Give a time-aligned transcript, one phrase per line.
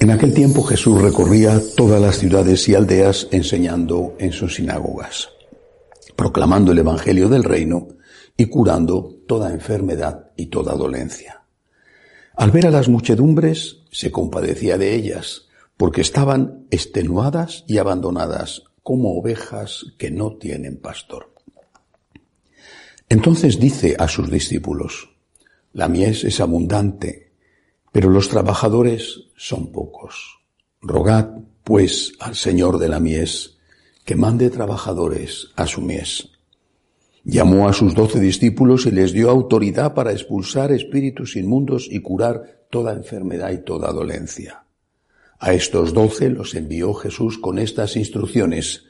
[0.00, 5.28] En aquel tiempo Jesús recorría todas las ciudades y aldeas enseñando en sus sinagogas,
[6.16, 7.88] proclamando el Evangelio del reino
[8.34, 11.42] y curando toda enfermedad y toda dolencia.
[12.34, 19.18] Al ver a las muchedumbres, se compadecía de ellas, porque estaban extenuadas y abandonadas como
[19.18, 21.34] ovejas que no tienen pastor.
[23.10, 25.10] Entonces dice a sus discípulos,
[25.74, 27.29] la mies es abundante,
[27.92, 30.38] pero los trabajadores son pocos.
[30.80, 31.30] Rogad,
[31.64, 33.58] pues, al Señor de la mies,
[34.04, 36.30] que mande trabajadores a su mies.
[37.24, 42.64] Llamó a sus doce discípulos y les dio autoridad para expulsar espíritus inmundos y curar
[42.70, 44.64] toda enfermedad y toda dolencia.
[45.38, 48.84] A estos doce los envió Jesús con estas instrucciones.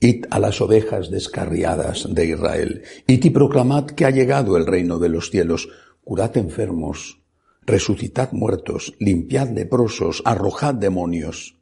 [0.00, 4.98] Id a las ovejas descarriadas de Israel, id y proclamad que ha llegado el reino
[4.98, 5.68] de los cielos,
[6.04, 7.20] curad enfermos,
[7.66, 11.56] resucitad muertos, limpiad leprosos, arrojad demonios.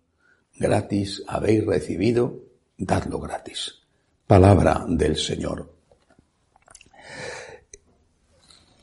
[0.56, 2.44] Gratis habéis recibido,
[2.76, 3.74] dadlo gratis.
[4.26, 5.72] Palabra del Señor.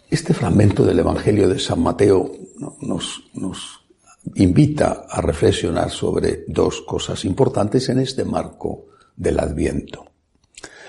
[0.09, 2.31] Este fragmento del Evangelio de San Mateo
[2.81, 3.79] nos, nos
[4.35, 10.05] invita a reflexionar sobre dos cosas importantes en este marco del Adviento.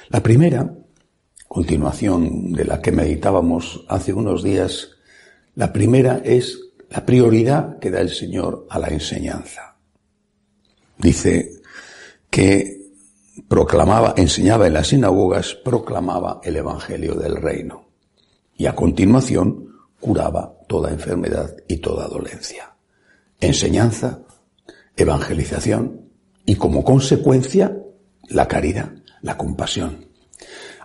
[0.08, 0.74] La primera,
[1.46, 4.91] continuación de la que meditábamos hace unos días,
[5.54, 6.58] la primera es
[6.90, 9.76] la prioridad que da el Señor a la enseñanza.
[10.98, 11.60] Dice
[12.30, 12.82] que
[13.48, 17.88] proclamaba, enseñaba en las sinagogas, proclamaba el Evangelio del Reino.
[18.56, 19.68] Y a continuación
[20.00, 22.74] curaba toda enfermedad y toda dolencia.
[23.40, 24.20] Enseñanza,
[24.96, 26.08] evangelización
[26.44, 27.76] y como consecuencia
[28.28, 28.92] la caridad,
[29.22, 30.06] la compasión.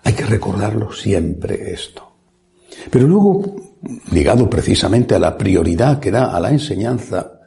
[0.04, 2.14] Hay que recordarlo siempre esto.
[2.90, 3.56] Pero luego
[4.12, 7.38] ligado precisamente a la prioridad que da a la enseñanza,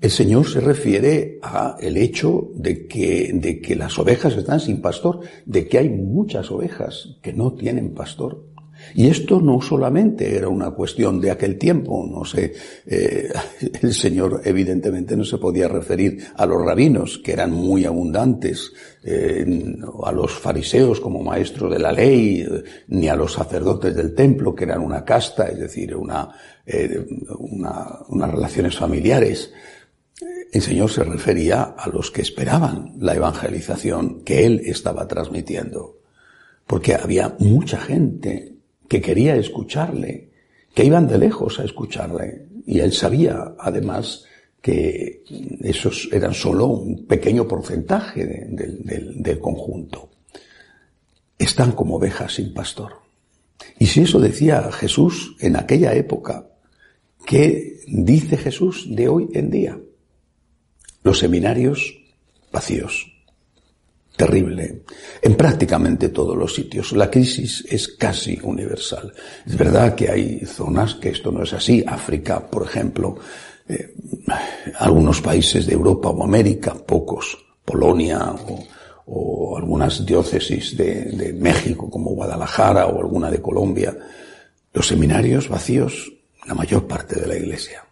[0.00, 4.80] el Señor se refiere a el hecho de que, de que las ovejas están sin
[4.80, 8.44] pastor, de que hay muchas ovejas que no tienen pastor.
[8.94, 12.54] Y esto no solamente era una cuestión de aquel tiempo, no sé,
[12.86, 13.30] eh,
[13.82, 18.72] el Señor evidentemente no se podía referir a los rabinos, que eran muy abundantes,
[19.04, 19.44] eh,
[20.02, 22.46] a los fariseos como maestros de la ley,
[22.88, 26.28] ni a los sacerdotes del templo, que eran una casta, es decir, una,
[26.64, 27.04] eh,
[27.38, 29.52] una, unas relaciones familiares.
[30.52, 35.98] El Señor se refería a los que esperaban la evangelización que Él estaba transmitiendo,
[36.66, 38.55] porque había mucha gente
[38.88, 40.30] que quería escucharle,
[40.74, 42.46] que iban de lejos a escucharle.
[42.66, 44.24] Y él sabía, además,
[44.60, 45.22] que
[45.62, 50.10] esos eran solo un pequeño porcentaje del conjunto.
[51.38, 52.94] Están como ovejas sin pastor.
[53.78, 56.46] Y si eso decía Jesús en aquella época,
[57.26, 59.78] ¿qué dice Jesús de hoy en día?
[61.02, 61.98] Los seminarios
[62.50, 63.15] vacíos
[64.16, 64.82] terrible
[65.22, 66.92] en prácticamente todos los sitios.
[66.92, 69.12] La crisis es casi universal.
[69.46, 71.84] Es verdad que hay zonas que esto no es así.
[71.86, 73.18] África, por ejemplo,
[73.68, 73.94] eh,
[74.78, 78.34] algunos países de Europa o América, pocos, Polonia
[79.06, 83.96] o, algunas diócesis de, de México como Guadalajara o alguna de Colombia,
[84.72, 86.12] los seminarios vacíos,
[86.46, 87.84] la mayor parte de la iglesia.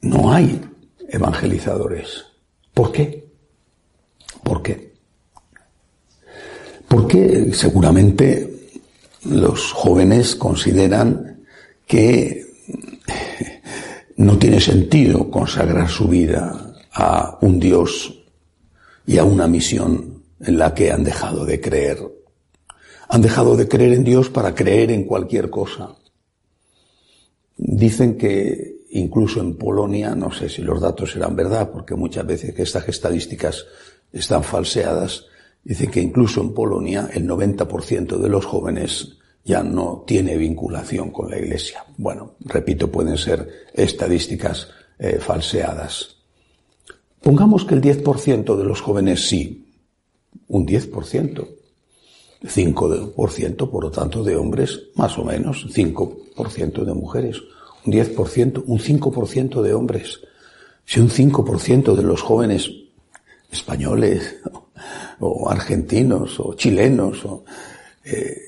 [0.00, 0.60] No hay
[1.08, 2.24] evangelizadores.
[2.72, 3.28] ¿Por qué?
[4.42, 4.92] ¿Por qué?
[6.88, 8.58] Porque seguramente
[9.24, 11.44] los jóvenes consideran
[11.86, 12.46] que
[14.16, 18.14] no tiene sentido consagrar su vida a un Dios
[19.06, 21.98] y a una misión en la que han dejado de creer.
[23.08, 25.94] Han dejado de creer en Dios para creer en cualquier cosa.
[27.56, 32.54] Dicen que incluso en Polonia, no sé si los datos serán verdad, porque muchas veces
[32.58, 33.66] estas estadísticas
[34.12, 35.26] están falseadas,
[35.64, 41.30] dice que incluso en Polonia el 90% de los jóvenes ya no tiene vinculación con
[41.30, 41.84] la Iglesia.
[41.96, 44.68] Bueno, repito, pueden ser estadísticas
[44.98, 46.16] eh, falseadas.
[47.22, 49.66] Pongamos que el 10% de los jóvenes sí,
[50.48, 51.48] un 10%,
[52.42, 57.42] 5% por lo tanto de hombres, más o menos, 5% de mujeres,
[57.84, 60.20] un 10%, un 5% de hombres.
[60.84, 62.70] Si un 5% de los jóvenes
[63.50, 64.36] españoles
[65.20, 67.44] o argentinos o chilenos, o,
[68.04, 68.42] eh,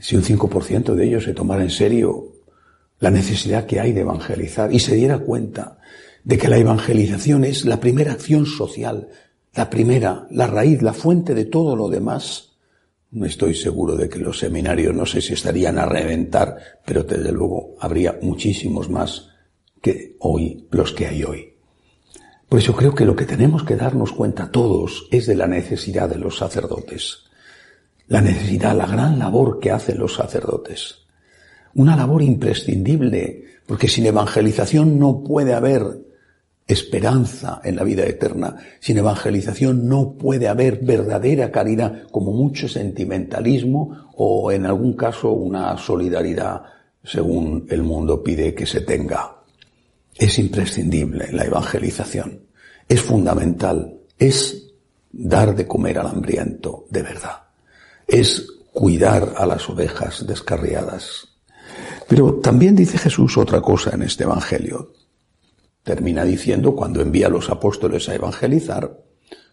[0.00, 2.32] si un 5% de ellos se tomara en serio
[2.98, 5.78] la necesidad que hay de evangelizar y se diera cuenta
[6.24, 9.08] de que la evangelización es la primera acción social,
[9.54, 12.56] la primera, la raíz, la fuente de todo lo demás,
[13.12, 17.32] no estoy seguro de que los seminarios no sé si estarían a reventar, pero desde
[17.32, 19.28] luego habría muchísimos más
[19.80, 21.55] que hoy, los que hay hoy.
[22.48, 26.08] Pues yo creo que lo que tenemos que darnos cuenta todos es de la necesidad
[26.08, 27.24] de los sacerdotes.
[28.06, 31.06] La necesidad, la gran labor que hacen los sacerdotes.
[31.74, 36.06] Una labor imprescindible, porque sin evangelización no puede haber
[36.68, 38.56] esperanza en la vida eterna.
[38.78, 45.76] Sin evangelización no puede haber verdadera caridad, como mucho sentimentalismo o en algún caso una
[45.78, 46.62] solidaridad
[47.02, 49.35] según el mundo pide que se tenga.
[50.18, 52.46] Es imprescindible la evangelización.
[52.88, 54.00] Es fundamental.
[54.18, 54.72] Es
[55.12, 57.42] dar de comer al hambriento de verdad.
[58.06, 61.28] Es cuidar a las ovejas descarriadas.
[62.08, 64.92] Pero también dice Jesús otra cosa en este Evangelio.
[65.82, 68.98] Termina diciendo, cuando envía a los apóstoles a evangelizar,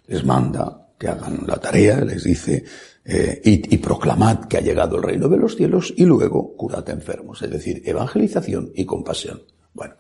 [0.08, 2.64] les manda que hagan la tarea, les dice,
[3.06, 6.90] eh, y, y, proclamad que ha llegado el reino de los cielos y luego curad
[6.90, 9.42] enfermos, es decir, evangelización y compasión.
[9.74, 9.96] Bueno,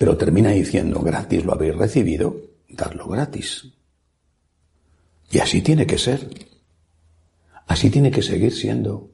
[0.00, 2.34] pero termina diciendo, gratis lo habéis recibido,
[2.70, 3.68] dadlo gratis.
[5.30, 6.26] Y así tiene que ser.
[7.66, 9.10] Así tiene que seguir siendo.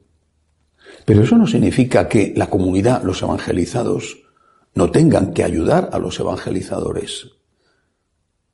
[1.04, 4.18] Pero eso no significa que la comunidad, los evangelizados,
[4.76, 7.32] no tengan que ayudar a los evangelizadores.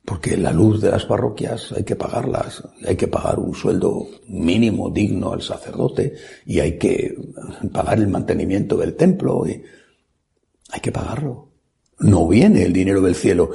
[0.03, 4.89] Porque la luz de las parroquias hay que pagarlas, hay que pagar un sueldo mínimo
[4.89, 6.15] digno al sacerdote
[6.47, 7.15] y hay que
[7.71, 9.63] pagar el mantenimiento del templo y
[10.71, 11.52] hay que pagarlo
[12.03, 13.51] no viene el dinero del cielo.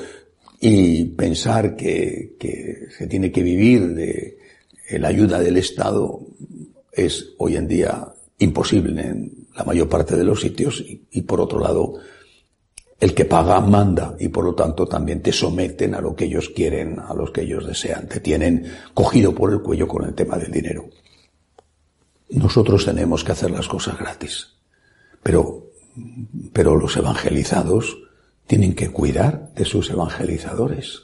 [0.61, 4.39] Y pensar que, se tiene que vivir de
[4.99, 6.21] la ayuda del Estado
[6.93, 8.09] es hoy en día
[8.39, 12.01] imposible en la mayor parte de los sitios y, y por otro lado
[12.99, 16.49] el que paga manda y por lo tanto también te someten a lo que ellos
[16.49, 18.09] quieren, a los que ellos desean.
[18.09, 20.89] Te tienen cogido por el cuello con el tema del dinero.
[22.31, 24.49] Nosotros tenemos que hacer las cosas gratis.
[25.23, 25.71] Pero,
[26.53, 27.97] pero los evangelizados
[28.49, 31.03] tienen que cuidar de sus evangelizadores.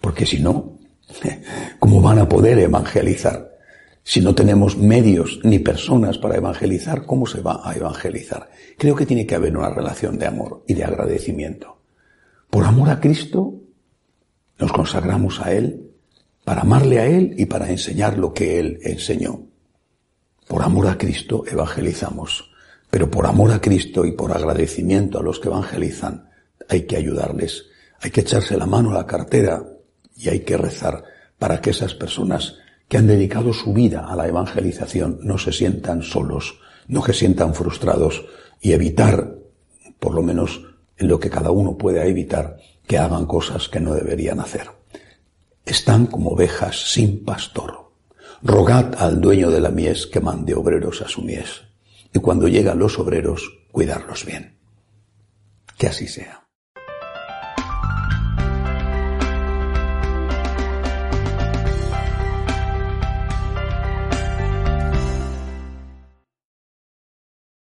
[0.00, 0.78] Porque si no,
[1.78, 3.50] ¿cómo van a poder evangelizar?
[4.02, 8.50] Si no tenemos medios ni personas para evangelizar, ¿cómo se va a evangelizar?
[8.78, 11.76] Creo que tiene que haber una relación de amor y de agradecimiento.
[12.48, 13.60] Por amor a Cristo,
[14.58, 15.90] nos consagramos a Él
[16.42, 19.42] para amarle a Él y para enseñar lo que Él enseñó.
[20.48, 22.50] Por amor a Cristo evangelizamos,
[22.90, 26.29] pero por amor a Cristo y por agradecimiento a los que evangelizan,
[26.70, 27.66] hay que ayudarles,
[28.00, 29.64] hay que echarse la mano a la cartera
[30.16, 31.02] y hay que rezar
[31.38, 32.58] para que esas personas
[32.88, 37.54] que han dedicado su vida a la evangelización no se sientan solos, no se sientan
[37.54, 38.24] frustrados
[38.60, 39.34] y evitar,
[39.98, 40.62] por lo menos
[40.96, 44.70] en lo que cada uno pueda evitar, que hagan cosas que no deberían hacer.
[45.64, 47.90] Están como ovejas sin pastor.
[48.42, 51.62] Rogad al dueño de la mies que mande obreros a su mies.
[52.12, 54.56] Y cuando llegan los obreros, cuidarlos bien.
[55.76, 56.49] Que así sea.